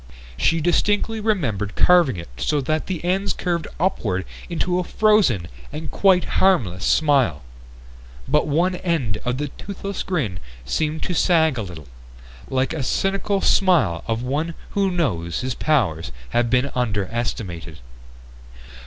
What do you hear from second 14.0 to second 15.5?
of one who knows